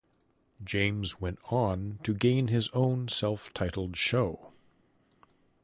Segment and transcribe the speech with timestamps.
[0.63, 4.51] James went on to gain his own self-titled show.